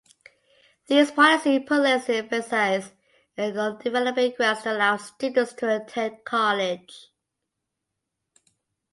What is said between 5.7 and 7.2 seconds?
attend college.